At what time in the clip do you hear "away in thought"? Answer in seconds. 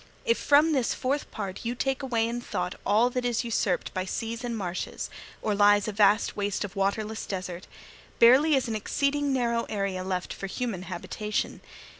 2.01-2.73